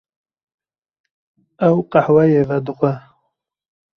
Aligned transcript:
Ew 1.67 1.77
qehweyê 1.91 2.43
vedixwe. 2.49 2.91